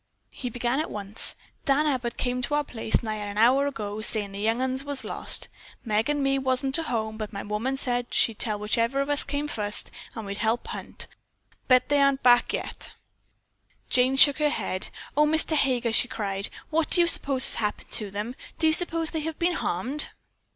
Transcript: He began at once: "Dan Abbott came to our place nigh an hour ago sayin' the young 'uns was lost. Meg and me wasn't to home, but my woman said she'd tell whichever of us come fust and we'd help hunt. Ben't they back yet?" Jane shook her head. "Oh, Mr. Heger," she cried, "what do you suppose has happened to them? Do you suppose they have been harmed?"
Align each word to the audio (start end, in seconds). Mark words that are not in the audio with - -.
He 0.31 0.49
began 0.49 0.79
at 0.79 0.89
once: 0.89 1.35
"Dan 1.65 1.85
Abbott 1.85 2.17
came 2.17 2.41
to 2.41 2.55
our 2.55 2.63
place 2.63 3.03
nigh 3.03 3.17
an 3.17 3.37
hour 3.37 3.67
ago 3.67 4.01
sayin' 4.01 4.31
the 4.31 4.39
young 4.39 4.59
'uns 4.59 4.83
was 4.83 5.03
lost. 5.03 5.47
Meg 5.85 6.09
and 6.09 6.23
me 6.23 6.39
wasn't 6.39 6.73
to 6.73 6.81
home, 6.81 7.17
but 7.17 7.31
my 7.31 7.43
woman 7.43 7.77
said 7.77 8.11
she'd 8.11 8.39
tell 8.39 8.57
whichever 8.57 8.99
of 9.01 9.11
us 9.11 9.23
come 9.23 9.47
fust 9.47 9.91
and 10.15 10.25
we'd 10.25 10.37
help 10.37 10.65
hunt. 10.69 11.05
Ben't 11.67 11.87
they 11.89 12.03
back 12.23 12.51
yet?" 12.51 12.95
Jane 13.91 14.15
shook 14.15 14.39
her 14.39 14.49
head. 14.49 14.89
"Oh, 15.15 15.27
Mr. 15.27 15.55
Heger," 15.55 15.93
she 15.93 16.07
cried, 16.07 16.49
"what 16.71 16.89
do 16.89 16.99
you 17.01 17.05
suppose 17.05 17.43
has 17.53 17.59
happened 17.59 17.91
to 17.91 18.09
them? 18.09 18.33
Do 18.57 18.65
you 18.65 18.73
suppose 18.73 19.11
they 19.11 19.19
have 19.21 19.37
been 19.37 19.53
harmed?" 19.53 20.07